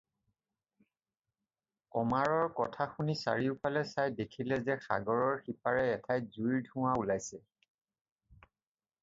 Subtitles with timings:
[1.97, 7.45] কমাৰৰ কথা শুনি চাৰিওফালে চাই দেখিলে যে সাগৰৰ সিপাৰে এঠাইত জুইৰ ধোঁৱা ওলাইছে।